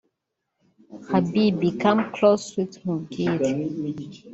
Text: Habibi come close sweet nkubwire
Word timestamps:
Habibi 1.07 1.69
come 1.81 2.03
close 2.13 2.43
sweet 2.49 2.71
nkubwire 2.81 3.49